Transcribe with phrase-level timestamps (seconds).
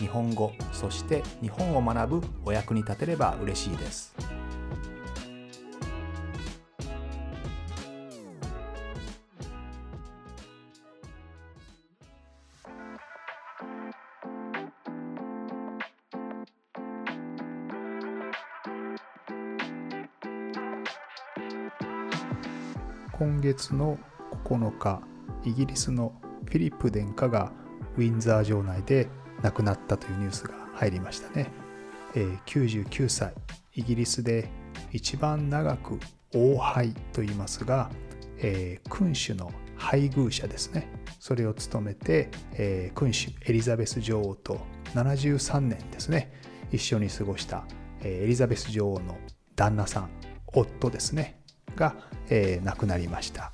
[0.00, 4.14] 日本語そして日本を学ぶお役に立てれば嬉しいです。
[23.12, 23.98] 今月の
[24.44, 25.02] 9日
[25.44, 26.14] イギリスの
[26.46, 27.52] フィリップ殿下が
[27.98, 29.10] ウィンザー城内で
[29.42, 31.50] 亡くなったというニュースが入りましたね、
[32.14, 33.34] えー、99歳
[33.74, 34.48] イギリスで
[34.92, 35.98] 一番長く
[36.34, 37.90] 王杯と言いますが、
[38.38, 40.88] えー、君主の配偶者ですね。
[41.18, 44.60] それを務めて、えー、君主エリザベス女王と
[44.94, 46.32] 73年ですね。
[46.70, 47.64] 一緒に過ごした、
[48.02, 49.18] えー、エリザベス女王の
[49.56, 50.10] 旦那さん
[50.46, 51.40] 夫ですね。
[51.76, 51.94] が、
[52.28, 53.52] えー、亡くなりました、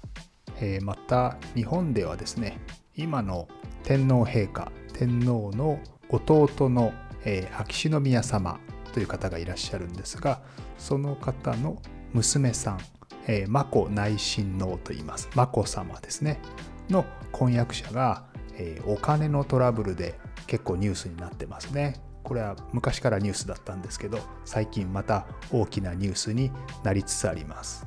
[0.61, 2.59] え、また日本ではですね
[2.95, 3.49] 今の
[3.85, 6.93] 天皇陛下天皇の弟の、
[7.25, 8.59] えー、秋篠宮様
[8.95, 10.41] という方がいらっしゃるんですが
[10.79, 11.83] その方の
[12.15, 12.81] 娘さん、
[13.27, 15.29] えー、眞子内親王と言います。
[15.35, 16.41] 眞子さまですね。
[16.89, 18.25] の婚約者が、
[18.55, 22.01] えー、お金のトラブルで結構ニュースになってますね。
[22.23, 26.51] これは昔からニュースだったんですけど最近また大きなニュースに
[26.83, 27.87] なりつつあります。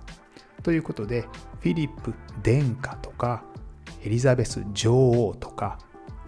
[0.62, 1.22] ということで
[1.62, 3.44] フィリップ殿下とか
[4.04, 5.80] エリザベス女王とか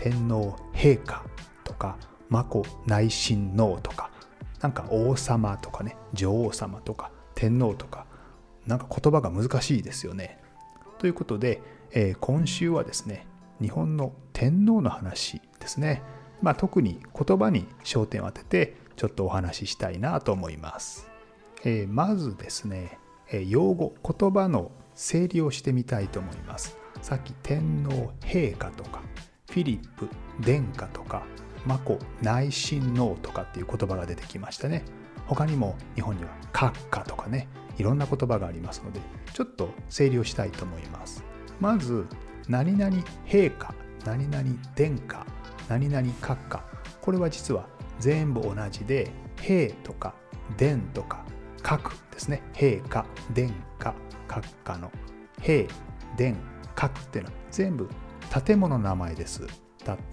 [0.02, 1.23] 天皇陛下
[1.63, 1.95] とか
[2.30, 4.09] 眞子内親王とか
[4.59, 8.08] なんか王様とかね女王様とか天皇とか
[8.65, 10.39] なんか言葉が難しいですよね。
[10.98, 11.61] ということで、
[11.92, 13.27] えー、今週はですね
[13.61, 16.02] 日本の天皇の話ですね、
[16.42, 21.09] まあ、特に言葉に焦点を当ててちょっとお話ししたいなと思います。
[21.64, 22.97] えー、まずですね
[23.31, 29.02] え用語言葉の整理をしてみたいと思いますさっき天皇陛下とか
[29.52, 31.23] フィリップ殿下とか
[31.67, 34.84] 眞子内親王とかっていう言葉が出てきましたね。
[35.28, 37.48] 他にも日本には閣下とかね
[37.78, 39.00] いろんな言葉がありますので
[39.34, 41.23] ちょっと整理をしたいと思います。
[41.60, 42.08] まず
[42.48, 42.95] 何々
[43.28, 43.76] 陛下
[44.06, 44.44] 何々
[44.76, 45.26] 殿下
[45.70, 46.64] 何々閣下。
[47.02, 47.68] これは実は
[48.00, 50.16] 全部同じで陛とか
[50.58, 51.26] 殿とか
[51.62, 52.42] 閣ですね。
[52.54, 53.94] 陛下殿下
[54.28, 54.92] 閣下の
[55.42, 55.70] 陛
[56.18, 56.36] 殿
[56.76, 57.89] 閣っていうのは全部
[58.45, 59.48] 建物の名前です。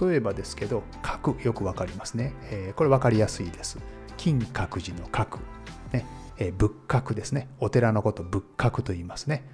[0.00, 3.78] 例えばですけど閣よくわかりますね、えー、これ分かりやすいです。
[4.16, 5.38] 金閣寺の閣、
[5.92, 6.06] ね。
[6.38, 7.48] えー、仏閣ですね。
[7.60, 9.44] お寺のこと仏閣と言いますね。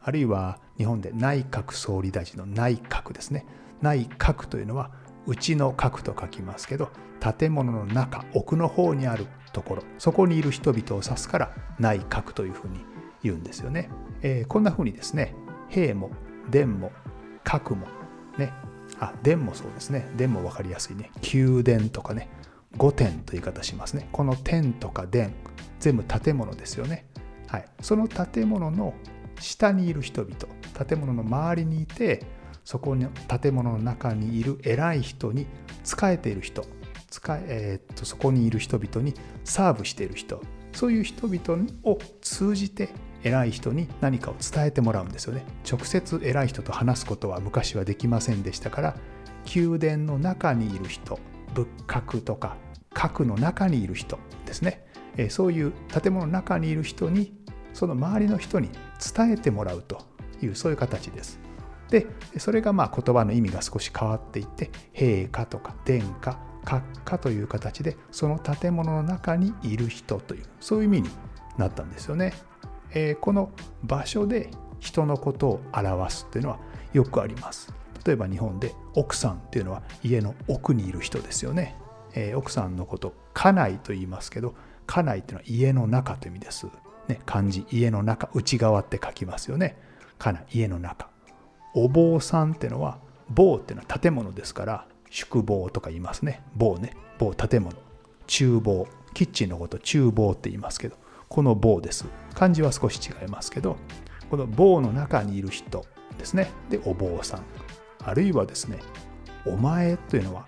[0.00, 3.46] あるいは日本で内閣総理大臣の内閣ですね。
[3.80, 4.90] 内閣というのは
[5.26, 9.82] 内の閣と書きますけど建物の中奥の方にあるところ。
[9.98, 12.80] そこにいる人々を指すから内閣というふうに
[13.22, 13.88] 言うんですよね、
[14.20, 15.34] えー、こんなふうにですね。
[15.68, 16.10] 兵も
[16.50, 16.92] 殿も
[17.44, 17.86] 閣も
[18.38, 18.52] ね。
[19.00, 20.08] あ殿もそうですね。
[20.16, 21.10] 殿も分かりやすいね。
[21.32, 22.28] 宮殿とかね。
[22.76, 24.08] 御殿という言い方しますね。
[24.12, 25.30] この殿とか殿
[25.80, 27.06] 全部建物ですよね。
[27.48, 27.64] はい。
[27.80, 28.94] その建物の
[29.40, 30.34] 下にいる人々
[30.86, 32.24] 建物の周りにいて
[32.64, 35.46] そこの建物の中にいる偉い人に
[35.84, 36.64] 仕えている人
[37.10, 39.14] 使えー、っとそこにいる人々に
[39.44, 40.40] サーブしている人
[40.72, 42.88] そういう人々を通じて
[43.24, 45.44] 偉い人に何かを伝えてもらうんですよね。
[45.68, 48.96] 直接偉い人と話すことは昔はできませんでしたから
[49.54, 51.18] 宮殿の中にいる人
[51.54, 52.56] 仏閣とか
[52.92, 54.84] 核の中にいる人ですね。
[55.30, 57.34] そういう建物の中にいる人に
[57.72, 58.70] その周りの人に
[59.14, 60.04] 伝えてもらうと
[60.42, 61.40] いうそういう形です。
[61.90, 62.06] で
[62.38, 71.10] それがまあ言葉の意味が少し変わっていって陛下とか殿下閣下という形でその建物の中にいる人というそういう意味に
[71.58, 72.32] なったんですよね。
[72.94, 73.50] え、この
[73.82, 74.50] 場所で
[74.80, 76.58] 人のことを表すっていうのは
[76.92, 77.72] よくあります。
[78.06, 81.76] 例えば日本で奥さんっていうのは家の奥にいる人ですよね。
[82.14, 84.54] え、奥さんのこと家内と言いますけど
[84.86, 86.66] 家内っていうのは家の中という意味です。
[87.08, 89.76] ね、漢字家の中内側って書きますよね。
[90.18, 91.08] 家内家の中。
[91.74, 92.98] お坊さんっていうのは
[93.30, 96.42] 坊っていうのは建物ですから宿坊とか言いますね。
[96.54, 96.96] 坊ね。
[97.18, 97.76] 坊、建物。
[98.26, 98.86] 厨房。
[99.12, 100.96] キッチンのこと厨房って言いますけど、
[101.34, 102.04] この坊です。
[102.34, 103.76] 漢字は少し違いますけど、
[104.30, 105.84] この坊の中にいる人
[106.16, 106.50] ですね。
[106.70, 107.42] で、お坊さん。
[108.04, 108.78] あるいはですね、
[109.44, 110.46] お前というのは、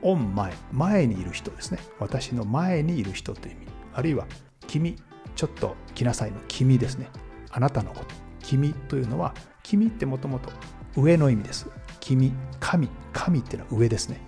[0.00, 1.80] 御前、前にいる人ですね。
[1.98, 3.68] 私の前にいる人という意味。
[3.98, 4.28] あるいは
[4.68, 4.94] 君
[5.34, 7.10] ちょっと来なさいの君ですね
[7.50, 9.34] あなたのこと君というのは
[9.64, 10.50] 君ってもともと
[10.96, 11.66] 上の意味です
[11.98, 14.20] 君神神っていうのは上ですね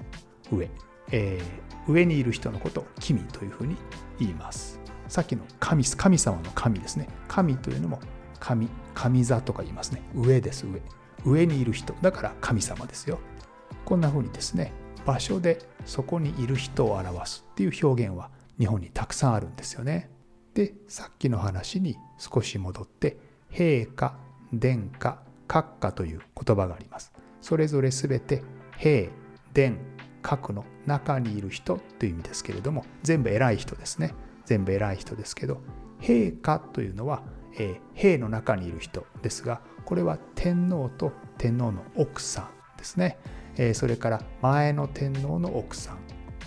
[0.50, 0.68] 上、
[1.12, 3.76] えー、上にいる人のことを君というふうに
[4.18, 4.79] 言います
[5.10, 7.08] さっきの神神様の神ですね。
[7.26, 7.98] 神というのも
[8.38, 10.02] 神神座とか言いますね。
[10.14, 10.80] 上です上。
[11.24, 11.94] 上にいる人。
[12.00, 13.18] だから神様ですよ。
[13.84, 14.72] こんなふうにですね
[15.04, 20.10] 場所でそこにいる人を表すっていう表現は日本にたくさんあるんですよね。
[20.54, 23.18] でさっきの話に少し戻って
[23.50, 24.14] 陛下
[24.52, 25.18] 殿下
[25.48, 27.12] 閣下という言葉があります。
[27.40, 28.44] それぞれ全て
[28.78, 29.10] 陛
[29.54, 29.74] 殿
[30.22, 34.14] 閣の中にいる人という意味ですけれども全部偉い人ですね。
[34.50, 35.60] 全部偉い人ですけど
[36.00, 37.22] 陛下というのは、
[37.56, 43.20] えー、兵の中にいる人ですがこれは天皇と天皇の奥さんですね、
[43.56, 45.98] えー、それから前の天皇の奥さん。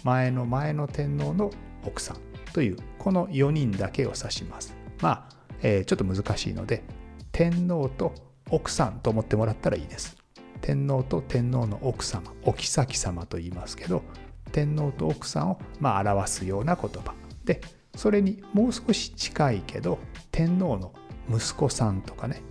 [0.04, 1.50] 前の前の天皇の
[1.86, 2.18] 奥さん
[2.52, 4.76] というこの4人だけを指します。
[5.02, 5.30] まあ、
[5.62, 6.84] えー、ちょっと難しいので
[7.32, 8.14] 天皇と
[8.50, 10.18] 奥さんと思ってもらったらいいです。
[10.60, 14.04] 天皇と天皇の奥様お妃様と言いますけど
[14.52, 17.14] 天皇と奥さんをまあ表すような言葉。
[17.46, 17.62] で
[17.96, 20.00] それにもう少し近いけど
[20.32, 20.94] 天皇の
[21.30, 22.42] 息子さんとかね、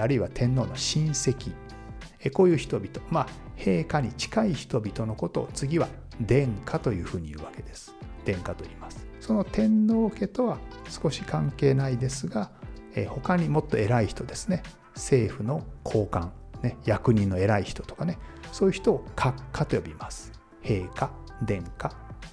[0.00, 1.52] あるいは天皇の親戚、
[2.32, 5.88] こういう人々まあ陛下に近い人々のことを次は
[6.20, 7.94] 殿下というふうに言うわけです。
[8.24, 9.06] 殿下と言います。
[9.20, 12.50] その天皇家とは少し関係ないですが、
[13.08, 14.62] 他にもっと偉い人ですね。
[14.94, 16.32] 政府の高官、
[16.62, 18.18] ね、役人の偉い人とかね。
[18.52, 20.32] そういう人を閣下と呼びます。
[20.62, 21.10] 陛下
[21.42, 21.92] 殿下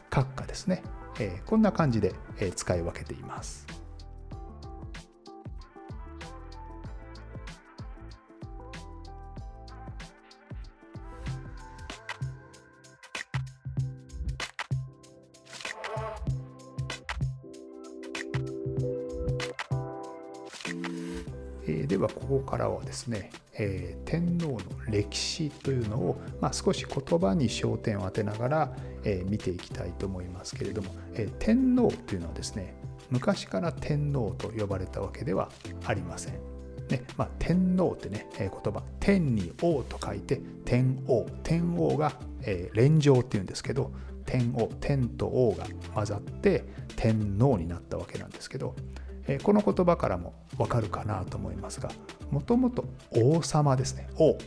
[0.09, 0.83] 閣下ですね。
[1.21, 3.67] えこんな感じで、え使い分けています。
[21.87, 23.31] ではここからはですね、
[23.63, 24.59] えー、天皇の
[24.89, 32.73] 歴史というのを、まあ、少し言葉に焦点を当てながら、えー、見ていきたいと思いますけれども、えー、天皇というのはですね
[33.11, 35.49] 昔から天皇と呼ばれたわけでは
[35.85, 36.33] ありません。
[36.89, 43.91] ねまあ、天皇ってね、えー、言葉天に王と書いて天王天王が、えー、連城っていうんですけど
[44.25, 46.65] 天王天と王が混ざって
[46.95, 48.75] 天皇になったわけなんですけど
[49.27, 51.89] えこの言葉からもわかるかなと思いますが
[52.31, 54.07] もともと王様ですね。
[54.17, 54.37] 王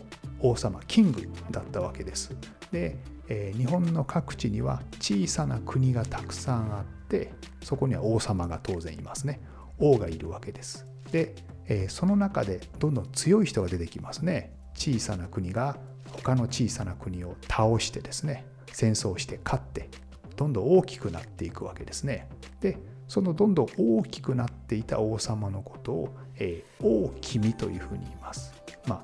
[0.41, 2.35] 王様キングだったわけです。
[2.73, 2.97] で、
[3.29, 7.33] えー、日本の各地には小さな国がたくさんあって
[7.63, 9.41] そこには王様が当然いますね。
[9.79, 10.87] 王がいるわけです。
[11.13, 11.35] で、
[11.67, 14.53] えー、その中でどんどん強い人が出てきますね。
[14.75, 15.77] 小さな国が
[16.13, 19.89] 他の小さな国を倒してですね戦争して勝って
[20.37, 22.29] どんどん大きくなっていくわけですね。
[22.61, 22.79] で
[23.09, 28.53] そのどんどん大きくなっていた王様のことを、えー、王君というふうに言います。
[28.87, 29.03] まあ、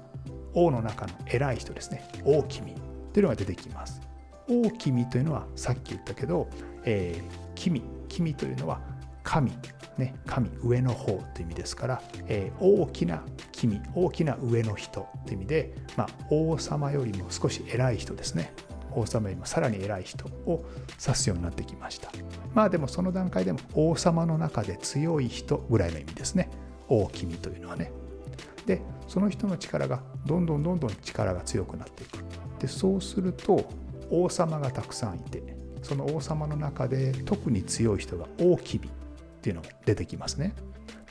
[0.55, 2.08] 王の中の偉い人ですね。
[2.25, 2.75] 王君
[3.12, 4.00] というのが出てきます。
[4.49, 6.49] 王君というのはさっき言ったけど、
[6.85, 7.23] えー、
[7.55, 8.81] 君、君というのは
[9.23, 9.52] 神、
[9.97, 18.52] ね、神、上の方という意味ですから、えー、大きな君、大きな上の人という意味で、まあ、王様よりも少し偉い人ですね。
[18.94, 20.64] 王様よりもさらに偉い人を
[21.04, 22.11] 指すようになってきました。
[22.54, 26.50] まあでもその段階でも王様の中で強い人ぐらいの意味ですね。
[26.88, 27.92] 王君というのはね。
[28.66, 32.18] でその人の力がどんどんどんどん力が強くなっていく。
[32.61, 33.64] でそうすると
[34.11, 35.42] 王様がたくさんいて
[35.82, 40.54] その王様の中で特に強い人が王君っていうのが出てきますね。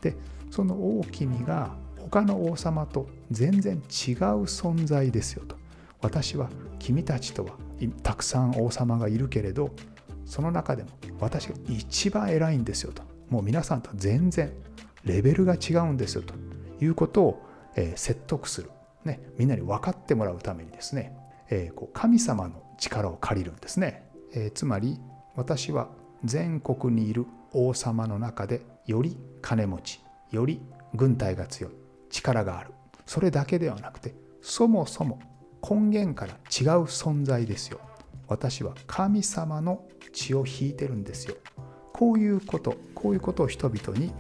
[0.02, 0.16] で
[0.52, 3.82] その王君が他の王様と全然違う
[4.44, 5.58] 存在ですよと。
[6.02, 7.52] 私は君たちとは
[7.88, 9.72] たくさん王様がいるけれど
[10.26, 13.04] その中でも私が一番偉いんですよと。
[13.30, 14.52] もう皆さんと全然
[15.04, 16.34] レベルが違うんですよと。
[16.82, 17.46] いうことを、
[17.76, 18.70] え、説得する、
[19.04, 21.16] ね、みんなに分かってもらうためにですね、
[21.50, 25.00] え、こう神様の力を借りるんですね、え、つまり
[25.36, 25.90] 私は
[26.24, 30.00] 全国にいる王様の中でより金持ち
[30.32, 30.62] より
[30.94, 31.74] 軍隊が強い
[32.10, 32.72] 力がある。
[33.06, 35.20] それだけではなくてそもそも
[35.68, 37.80] 根源から違う存在ですよ。
[38.28, 41.36] 私は神様の血を引いてるんですよ。
[41.94, 44.14] こういうことこういうことを人々に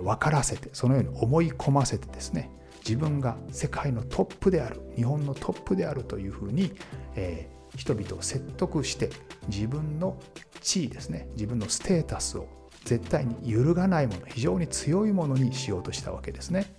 [0.00, 2.50] 分からせてそのように思い込ませてですね
[2.86, 6.72] 自分が世界のトップである日本のトップであるというふうに、
[7.16, 9.10] えー、人々を説得して
[9.48, 10.16] 自分の
[10.60, 12.46] 地位ですね自分のステータスを
[12.84, 16.74] 絶対に揺るがないもの非常に強いものにしようとしたわけですね。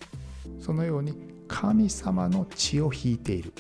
[0.60, 1.13] そのように
[1.48, 3.53] 神様の血を引いている。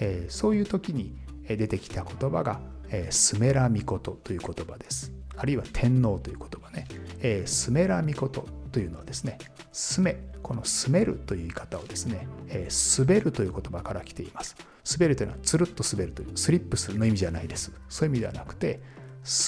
[0.00, 1.16] え、そういう時に
[1.48, 5.12] 出てきた言葉が、え、スメラミコトという言葉です。
[5.36, 6.86] あるいは天皇という言葉ね。
[7.20, 9.38] え、スメラミコトというのはですね、
[9.72, 14.56] スメ、このスメるという言い方をですね、えー、滑るという言葉から来ています。
[14.90, 17.72] 滑るというのはつるっと滑るという、スリップするの意味じゃないです。
[17.88, 18.80] そういう意味ではなくて、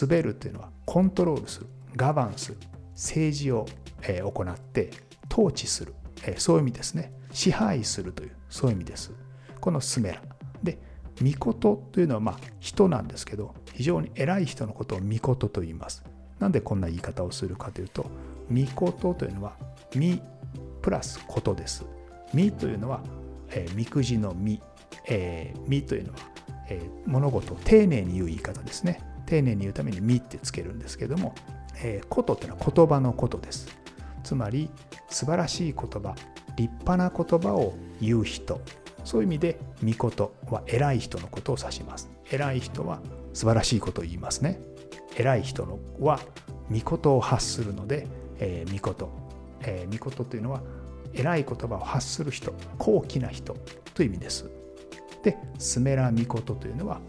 [0.00, 1.66] 滑るというのはコントロールする、
[1.97, 2.59] ガバンする、
[2.95, 3.66] 政治を、
[4.02, 4.90] え、行って
[5.33, 7.12] 統治する、え、そういう意味ですね。
[7.33, 9.12] 支配するという、そういう意味です。
[9.61, 10.23] このスメラ。
[11.21, 16.03] で、ミコトというのはまあ人なんですけど、非常に偉い人のことをミコトと言います。
[16.39, 18.07] なんでこんな言い方をするかというと、
[18.49, 19.57] ミコトというのは、
[19.95, 20.21] ミ
[20.83, 21.85] プラスことです。
[22.33, 23.03] ミというのは、
[23.50, 24.61] えー、みくじのみ、
[25.09, 26.19] えー、みというのは、
[26.69, 29.03] えー、物事を丁寧に言う言い方ですね。
[29.27, 31.35] 丁寧に言うためにみってつけるんですけども、
[31.83, 33.69] えー、ことというのは言葉のことです。
[34.25, 34.71] つまり、
[35.09, 36.15] 素晴らしい言葉、
[36.57, 38.61] 立派な言葉を言う人、
[39.04, 42.11] そういう意味で、みことは偉い人のことを指します。
[42.30, 43.00] 偉い人は
[43.33, 44.61] 素晴らしいことを言いますね。
[45.16, 46.21] 偉い人のは、
[46.69, 48.07] みことを発するので、
[48.38, 49.11] えー、みこと。
[49.62, 50.62] えー、みことというのは、
[51.12, 53.57] 偉い言葉を発する人、高貴な人
[53.95, 54.50] という意味です。
[55.23, 57.00] で、スメラミコトというのは、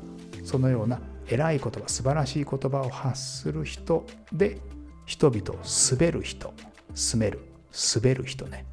[0.43, 4.59] そのような偉い言葉、素晴らしい言葉を発する人で、
[5.05, 6.53] 人々を滑る人、
[7.13, 7.39] 滑る、
[7.95, 8.65] 滑る人ね。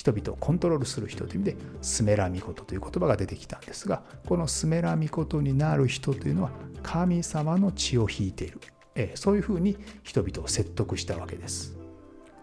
[0.00, 6.52] 人々をコントロールする人という意味で、スメラミコトという言葉が出てきたんですが、このスメラミコトになる人というのは、
[6.82, 8.60] 神様の血を引いている。
[8.94, 11.76] えそういうふうに人々を説得したわけです。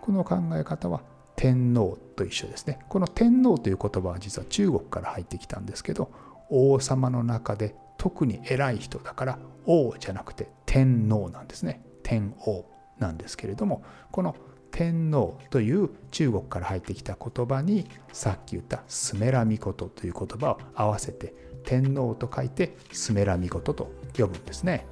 [0.01, 1.01] この考え方は
[1.35, 2.77] 天皇と一緒ですね。
[2.89, 6.11] この天皇という言葉は実は中国から入ってきたんですけど、
[6.51, 11.83] 王様の中で特に偉い人だから王じゃなくて天皇なんですね。
[12.03, 12.65] 天王
[12.99, 14.35] なんですけれども、この
[14.77, 21.33] 天皇という中国から入ってきた言葉にさっき言ったスメラミコトという言葉を合わせて
[21.65, 24.85] 天皇と書いてスメラミコトと呼ぶんですね。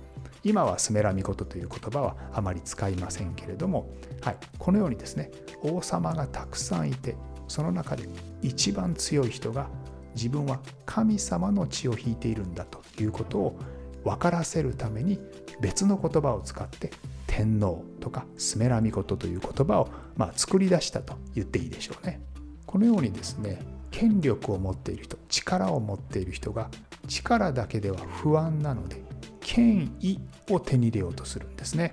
[0.43, 3.87] 今はスメラミコトという言葉はあまり使いませんけれども、
[4.21, 5.29] はい、このようにですね
[5.61, 7.15] 王様がたくさんいて
[7.47, 8.09] その中で
[8.41, 9.69] 一番強い人が
[10.15, 13.59] 自分は神様の血を引いているんだということを
[14.03, 15.19] 分からせるために
[15.61, 16.89] 別の言葉を使って
[17.35, 22.21] 天皇とかスメラミコトという言葉をまあ作り出したと言っていいでしょうね。
[22.65, 23.59] このようにですね
[23.91, 26.69] 権力を持っている人力を持っている人が
[27.09, 29.03] 力だけでは不安なので
[29.41, 30.17] 権威
[30.49, 31.91] を手に入れようとするんですね。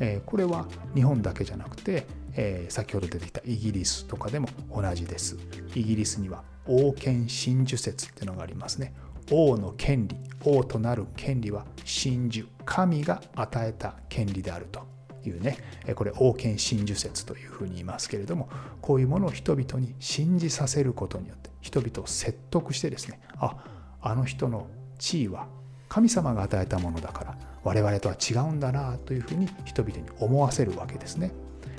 [0.00, 0.66] えこれは
[0.96, 5.38] 日本だけじゃなくて、え先ほど出てきたイギリスとかでも同じです。
[5.76, 8.92] イギリスには王権真珠説っていうのがありますね。
[9.30, 14.86] 王の権利、王となる権利は真珠、神が与えた権利であると
[15.24, 15.58] いうね、
[15.94, 18.48] これ王権真珠説というふうに言いますけれども、
[18.80, 23.56] こういうものを人々に信じさせることによって、人々を説得してですね、あ、
[24.00, 24.66] あの人の
[24.98, 25.46] 地位は
[25.88, 31.32] 神様が与えたものだから我々とは違うんだなというふうに人々に思わせるわけですね。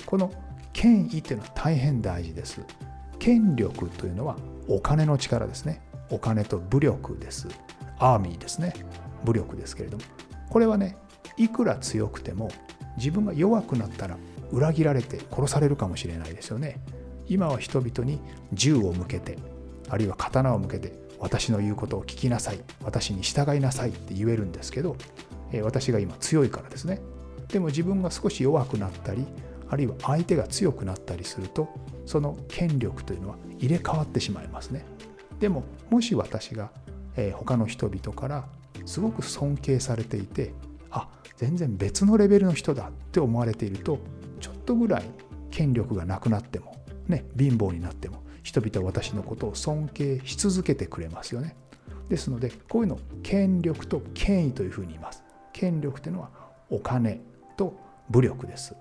[0.06, 0.32] この
[0.72, 2.60] 権威というのは大変大事です。
[3.18, 4.36] 権力というのは
[4.68, 5.80] お金の力ですね。
[6.10, 7.48] お金と武力です。
[7.98, 8.74] アーミーですね。
[9.24, 10.04] 武力ですけれども。
[10.50, 10.96] これはね、
[11.36, 12.50] いくら強くても
[12.96, 14.18] 自分が弱くなったら
[14.50, 16.80] 裏切られて殺されるかもしれないですよね。
[17.28, 18.20] 今は人々に
[18.52, 19.38] 銃を向けて、
[19.88, 24.96] あるいは刀を向けて私の言うことを聞きなさい私に従いなさいって言えるんですけど、
[25.62, 27.00] 私が今強いからですね
[27.48, 29.26] でも自分が少し弱くなったり
[29.68, 31.68] あるいは相手が強くなったりすると
[32.06, 34.84] その権力というのは入れ替わってしまいますね
[35.42, 36.70] でももし私が、
[37.16, 38.46] え他の人々から
[38.86, 40.54] すごく尊敬されていて
[40.88, 43.98] あ全然別のレベルの人だって思われていると
[44.40, 45.02] ちょっとぐらい
[45.50, 46.76] 権力がなくなっても
[47.08, 51.56] ね貧乏になっても人々は私のことを尊敬し続けてくれますよね。
[52.08, 55.24] ですのでこういうのを権力と権威というふうに言います。
[55.52, 56.30] 権力というのは
[56.70, 57.20] お金
[57.56, 57.76] と
[58.08, 58.76] 武力です。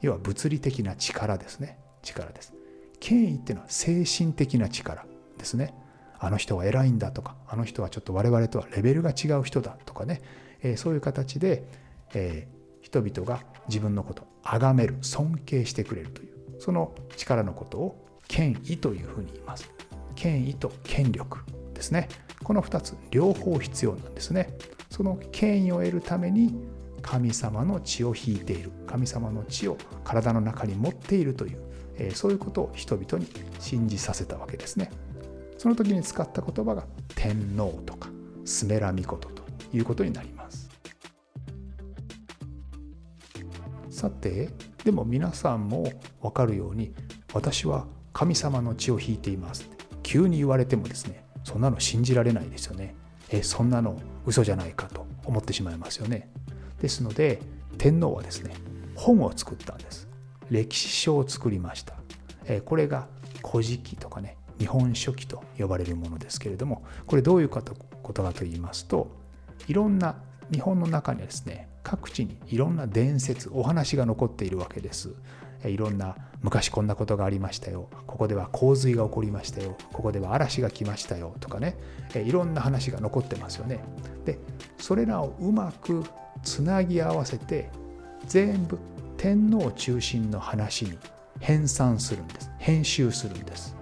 [0.00, 1.78] 要は物理的な力ですね。
[2.02, 2.54] 力です。
[2.98, 5.04] 権威っていうのは精神的な力
[5.36, 5.74] ですね。
[6.18, 10.20] あの人は偉いんだとか、あの人はちょっと我々とはレベルが違う人だとかね、
[10.62, 11.64] えー、そういう形で、
[12.14, 19.70] えー、人々が自分のことを崇める、尊敬してくれるという、その力のことを権威というふうに言います。
[20.14, 21.38] 権威と権力
[21.74, 22.08] ですね。
[22.42, 24.56] この2つ両方必要なんですね。
[24.90, 26.54] その権威を得るために
[27.02, 33.26] 神様の血を引いている神様の血を体の中に持っているという、そういうことを人々に
[33.60, 34.90] 信じさせたわけですね。
[35.58, 38.08] その時に使った言葉が天皇とか
[38.44, 39.42] スメラミコトと
[39.76, 40.70] いうことになります。
[43.90, 44.50] さて
[44.84, 46.94] でも皆さんも分かるように
[47.34, 49.68] 私は神様の血を引いています
[50.04, 52.94] 急に言われてもですねそんなの信じられないですよね
[53.30, 56.30] えそんなの嘘じゃないかと思ってしまいますよね
[56.80, 57.40] ですので
[57.76, 58.54] 天皇はですね
[58.94, 60.08] 本を作ったんです
[60.48, 61.94] 歴史書を作りました。
[62.44, 63.08] えこれが
[63.46, 67.74] 古事記とかね日本書紀と呼ばれるものですけれどもこれどういうこと
[68.22, 69.10] かと言いますと
[69.66, 70.16] いろんな
[70.52, 75.14] 日本の中にはですね各地にいろんな伝説お話が残っているわけです。
[75.64, 81.76] いろんな昔こんなことがありましたよここでは洪水が起こりましたよここでは嵐が来ましたよとかね
[82.14, 83.80] いろんな話が残ってますよね。
[84.24, 84.38] で
[84.78, 86.04] それらをうまく
[86.42, 87.70] つなぎ合わせて
[88.26, 88.78] 全部
[89.16, 90.96] 天皇中心の話に
[91.40, 93.77] 編纂するんです編集するんです。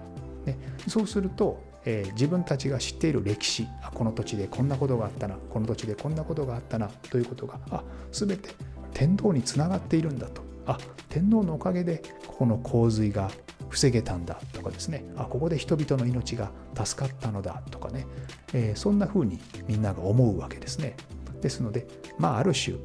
[0.47, 8.49] ね、そうすると、えー、自分たちが知っている歴史あこの土地でこんなことがあったなこの土地でこんなことがあったなということがあ全て
[8.93, 10.41] 天皇につながっているんだと。
[10.65, 10.77] あ
[11.07, 13.31] 天皇のおかげでここの洪水が
[13.69, 15.05] 防げたんだとかですね。
[15.15, 18.05] あここで人々の命が助かったのだとかね、
[18.53, 20.97] えー、そんな風にみんなが思うわけですね。
[21.41, 21.87] ですので
[22.17, 22.75] まあある種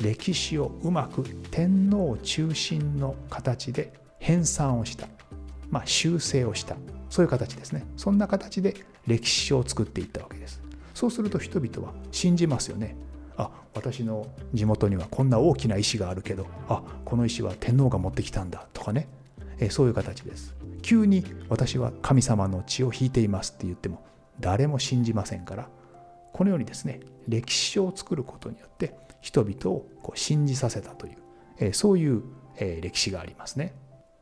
[0.00, 5.08] 歴史をうまく天皇中心の形で編纂をした、
[5.70, 6.76] まあ、修正をした。
[7.10, 7.86] そういう形ですね。
[7.96, 10.60] そんな形で歴史書を作っていったわけです。
[10.94, 12.96] そうすると人々は信じますよね。
[13.36, 19.08] あ私の地元にはこんな大きな石があるけどあこの石は天皇が持ってきたんだとかね。
[19.60, 20.54] えそういう形です。
[20.82, 24.04] 急に私は神様の血を引いていますって言っても
[24.40, 25.68] 誰も信じませんから
[26.32, 31.16] このようにですね歴史書を作ることによって人々をこう信じさせたという、
[31.58, 32.22] えそういう、
[32.56, 33.74] え歴史がありますね、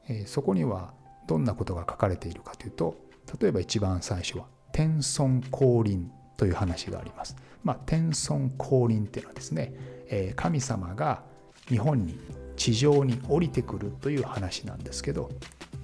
[0.08, 0.92] えそこには
[1.26, 2.96] どんなことが書かれているかというと
[3.40, 7.34] 例えば一番最初は天孫降臨という話があります。
[7.64, 9.72] まあ、天孫降臨っていうのはですね、
[10.08, 11.22] え神様が
[11.68, 12.18] 日本に
[12.56, 15.30] 地上に降りてくるという話なんですけど、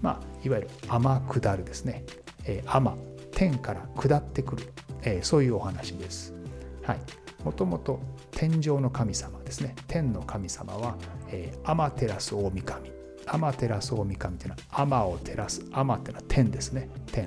[0.00, 2.04] まあ、いわゆる天下るですね、
[2.44, 2.96] え天
[3.32, 4.72] 天から下ってくる、
[5.02, 6.34] えそういうお話です。
[6.82, 6.98] はい、
[7.44, 9.74] もともと天上の神様ですね。
[9.88, 10.96] 天の神様は、
[11.28, 11.90] えー、天
[12.20, 13.01] 照大神。
[13.26, 16.88] 天照大神というのは天を照らす天っていうのは天ですね。
[17.12, 17.26] 天。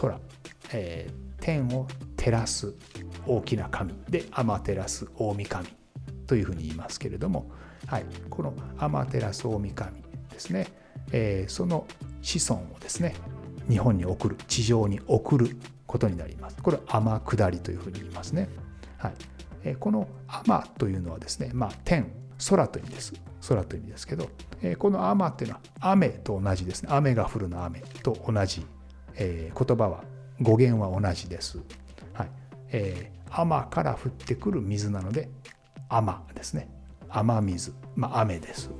[0.00, 0.18] 空、
[0.72, 2.74] えー、天を照らす
[3.26, 3.94] 大きな神。
[4.08, 5.84] で天照大神。
[6.26, 7.50] というふうに言いますけれども、
[7.86, 10.68] はい、この天照大神ですね、
[11.12, 11.86] えー、その
[12.22, 13.14] 子孫をですね
[13.68, 16.56] 日本に送る地上に送ることになります。
[16.62, 18.48] これは天下りというふうに言いますね、
[18.98, 19.12] は
[19.70, 22.10] い、この天というのはですね、まあ、天
[22.48, 23.12] 空という意味です。
[23.48, 24.28] 空という意味ですけど
[24.78, 26.88] この天っていうのは雨と同じですね。
[26.92, 28.66] 雨が降るの雨と同じ、
[29.16, 30.04] えー、言葉は
[30.40, 31.58] 語源は同じです、
[32.12, 32.28] はい。
[32.70, 35.28] えー、天から降ってくる水なので
[35.88, 36.68] 雨ですね。
[37.10, 38.70] 雨水、まあ、雨です、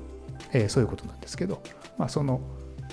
[0.53, 1.63] えー、そういうことなんですけど、
[1.97, 2.41] まあ、その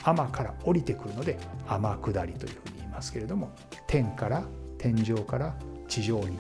[0.03, 3.51] 天から降りてくるので天下りというふうに言いますけれども
[3.87, 4.43] 天から
[4.77, 5.55] 天上から
[5.87, 6.37] 地上に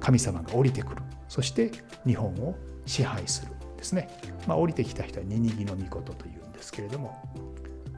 [0.00, 1.02] 神様が降りてくる。
[1.28, 1.70] そして
[2.04, 3.52] 日本を支配する。
[3.82, 4.08] ですね、
[4.46, 7.20] まあ、降りてきた人はニニギの御事というんですけれども、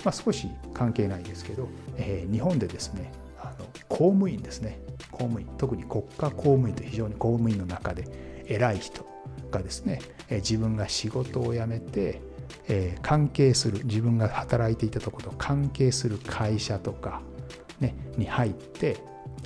[0.02, 1.68] まあ、少し関係ないですけど、
[1.98, 8.04] えー、日本でですねあの公務員ですね公務員特に国家公務員と非常に公務員の中で
[8.46, 9.06] 偉い人
[9.50, 12.22] がですね、えー、自分が仕事を辞めて、
[12.68, 17.20] えー、関係する自分が働いていたところと関係する会社とか、
[17.78, 18.96] ね、に入って、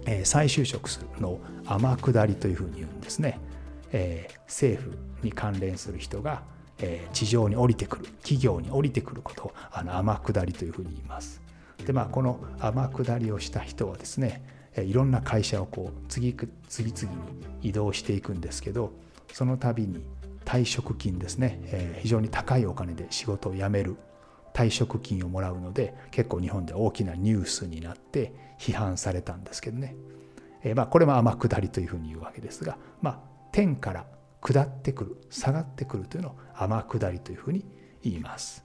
[0.07, 3.40] え、再就職するのを天下りというふうに言うんですね。
[3.90, 6.43] えー、政府に関連する人が、
[6.79, 11.41] えー、地上に降りてくる企業に降りてくることをあの天下りというふうに言います。
[11.87, 14.43] でまあこの天下りをした人はですね
[14.77, 16.35] いろんな会社をこう次
[16.69, 17.15] 次々
[17.61, 18.93] に移動していくんですけど
[19.33, 20.05] その度に
[20.45, 23.97] 退職金ですね、えー、非常に高いお金で仕事を辞める
[24.55, 29.95] 退職金をもらうので結構日本で大きなニュースになって批判されたんですけどね、
[30.63, 33.19] えー、まあこれも天下りというふうに言うわけですがまあ
[33.53, 34.07] 天から
[34.40, 37.64] 下ってくる下がってくるというのを天下りというふうに
[38.03, 38.64] 言います。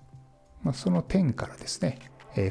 [0.62, 2.00] まあ、その天からですね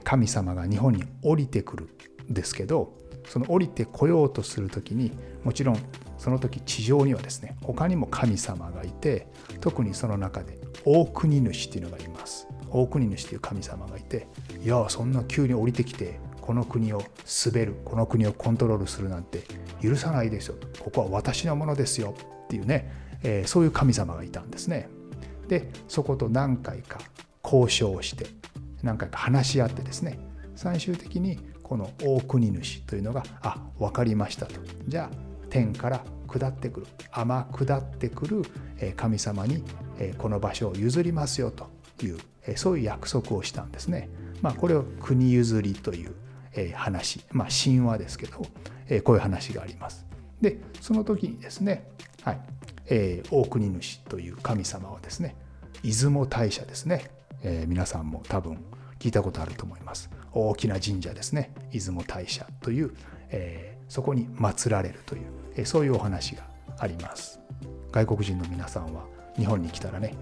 [0.05, 1.89] 神様が日本に降りてくる
[2.31, 2.95] んですけど
[3.27, 5.13] その降りてこようとする時に
[5.45, 5.79] もちろん
[6.19, 9.27] その時地上にはですね他にも神様がいて
[9.61, 12.47] 特にその中で大国主というのがいます。
[12.71, 14.27] 大国主という神様がいて
[14.63, 17.03] いやそんな急に降りてきてこの国を
[17.45, 19.43] 滑るこの国をコントロールするなんて
[19.83, 20.57] 許さないですよ。
[20.81, 22.15] ここは私のものですよ。
[22.45, 24.89] っていうね、えー、そういう神様がいたんですね。
[25.49, 27.01] でそこと何回か
[27.45, 28.27] 交渉して
[28.83, 30.19] 何回か話し合ってですね
[30.55, 34.55] 最終的にこの大国主というのがあ分かりましたと
[34.87, 35.17] じゃあ
[35.51, 38.43] 天から下ってくる天下ってくる
[38.97, 39.63] 神様に
[40.19, 41.69] この場所を譲りますよと
[42.05, 42.19] いう
[42.57, 44.09] そういう約束をしたんですね。
[44.41, 46.15] まあ、これを国譲りという
[46.75, 48.39] 話、まあ、神話ですけど
[49.05, 50.07] こういう話があります。
[50.41, 51.87] でその時にですね
[52.23, 52.41] はい
[52.95, 55.35] えー、大国主という神様はですね
[55.83, 57.11] 出雲大社ですね、
[57.43, 58.63] えー、皆さんも多分
[58.99, 60.11] 聞いたことあると思います。
[60.33, 61.53] 大きな神社ですね。
[61.73, 62.95] 出雲大社という、
[63.31, 65.23] えー、そこに祀られるという、
[65.57, 66.45] えー、そういうお話が
[66.79, 67.41] あります。
[67.91, 70.15] 外国人の皆さんは日本に来たらね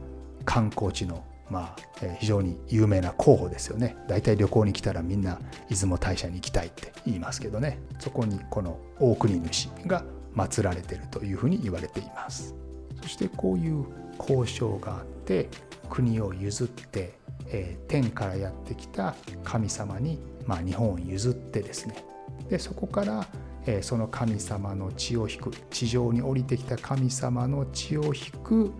[0.45, 3.97] 観光地のまあ、え非常に有名な候補ですよね。
[4.07, 7.81] 大体旅行に来たらみんな出雲大社に行きたいって言いますけどね。
[7.99, 10.05] そこにこの大国主が
[10.37, 12.60] 祀られているというふうに言われています。
[13.03, 13.85] そしてこういう
[14.19, 15.49] 交渉があって
[15.89, 17.15] 国を譲って、
[17.47, 22.05] えー、天からやってきた神様に、まあ、日本を譲ってですね。
[22.49, 23.27] でそこから、
[23.67, 28.73] えー、その神様の血を引く地上に降りてきた神様の血を引く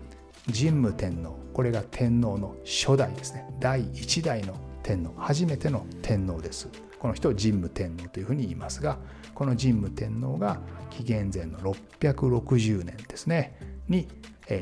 [0.47, 3.45] 神武天皇これが天皇の初代ですね。
[3.59, 6.69] 第1代の天皇初めての天皇です。
[6.99, 8.99] この人を神武天皇というふうに言いますが
[9.33, 10.59] この神武天皇が
[10.91, 13.70] 紀元前の660年ですね。
[13.91, 14.07] に、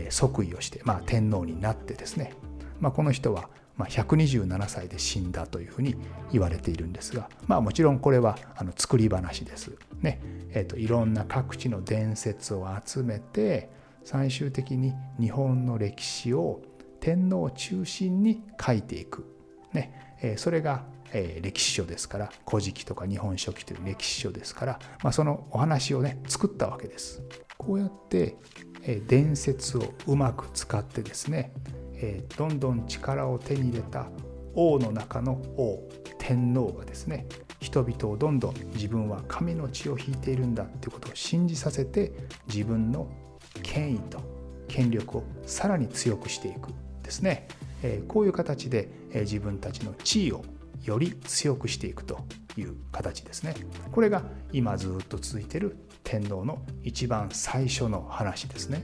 [0.09, 2.33] 即位をして、まあ、天皇になってですね、
[2.79, 5.95] まあ、この人は127歳で死んだというふうに
[6.31, 9.71] 言われているんですが、まあ、もちろんこれはあの作り話です。
[10.01, 10.19] ね
[10.51, 13.69] えーと、いろんな各地の伝説を集めて
[14.03, 16.61] 最終的に日本の歴史を
[16.99, 19.25] 天皇を中心に書いていく、
[19.71, 27.21] ねえー、それが、えー、歴史書ですから「古事記」とか「日本書紀」という歴史書ですから、まあ、そのお話をね作ったわけです。
[27.57, 28.37] こうやって、
[29.07, 31.51] 伝説をうまく使ってですね、
[32.37, 34.07] どんどん力を手に入れた
[34.55, 37.27] 王の中の王天皇がですね
[37.59, 42.13] 人々をどんどん自分は神の血を引いているんだということを信じさせて
[42.47, 43.07] 自分の
[43.61, 44.21] 権威と
[44.67, 46.69] 権力をさらに強くしていく
[47.03, 47.47] ですね、
[48.07, 50.43] こういう形で、自分たちの地位を
[50.83, 52.25] より強くしていくと
[52.57, 53.55] いう形ですね。
[53.91, 58.83] これが今ずっと続いている天皇の一番最初の話ですね。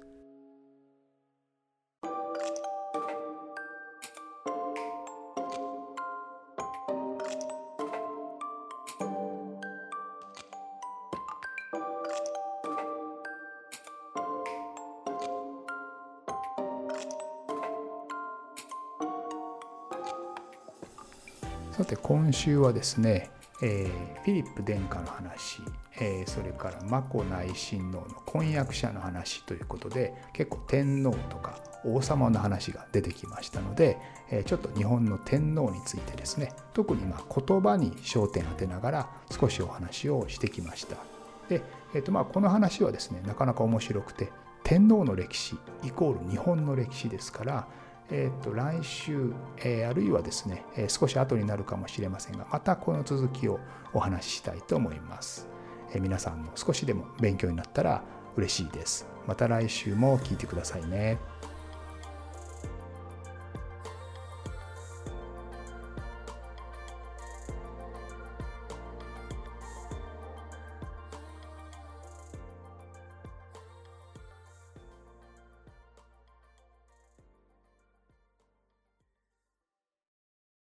[21.91, 23.29] て今週はですね、
[23.61, 25.61] えー、フィリップ殿下の話、
[25.99, 33.97] えー、それから眞子内親王の婚約者の話ということで結構天皇とか王様の話が出てきましたので、
[34.29, 40.95] えー、ちょっと日本の天皇についてですね特にま言葉に焦点を当てながら少しお話をしてきました。
[41.49, 41.61] で、
[41.93, 44.29] えーとまあ、この話はですねなかなか面白くて
[44.63, 47.67] 天皇の歴史イコール日本の歴史ですから
[48.11, 53.59] えー、と来週、えー、あるいはですね、えー、少し後になるかもしれませんがまたこの続きを
[53.93, 55.47] お話ししたいと思います、
[55.93, 58.03] えー、皆さんも少しでも勉強になったら
[58.35, 59.07] 嬉しいです。
[59.27, 61.19] また来週も聞いてくださいね。